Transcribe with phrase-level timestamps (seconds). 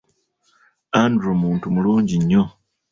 [1.01, 2.43] Andrew muntu mulungi nnyo.